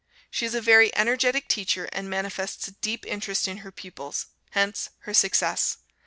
She 0.31 0.47
is 0.47 0.55
a 0.55 0.61
very 0.61 0.89
energetic 0.95 1.47
teacher, 1.47 1.87
and 1.93 2.09
manifests 2.09 2.67
a 2.67 2.71
deep 2.71 3.05
interest 3.05 3.47
in 3.47 3.57
her 3.57 3.71
pupils 3.71 4.25
hence, 4.53 4.89
her 5.01 5.13
success. 5.13 5.77